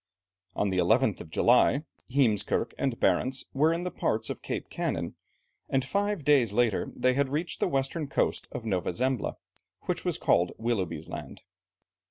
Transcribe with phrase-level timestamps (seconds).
[0.55, 5.13] On the 11th of July, Heemskerke and Barentz were in the parts of Cape Kanin,
[5.69, 9.35] and five days later they had reached the western coast of Nova Zembla,
[9.81, 11.43] which was called Willoughby's Land.